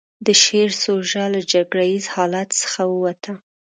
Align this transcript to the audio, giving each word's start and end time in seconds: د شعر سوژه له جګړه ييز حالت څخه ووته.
د 0.25 0.27
شعر 0.43 0.69
سوژه 0.83 1.23
له 1.33 1.41
جګړه 1.51 1.83
ييز 1.91 2.05
حالت 2.15 2.49
څخه 2.61 2.81
ووته. 2.91 3.31